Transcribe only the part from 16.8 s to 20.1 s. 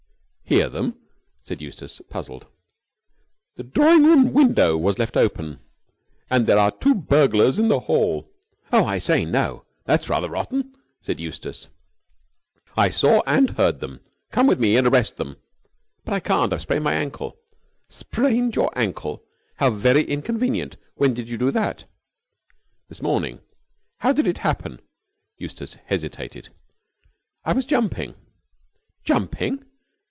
my ankle." "Sprained your ankle? How very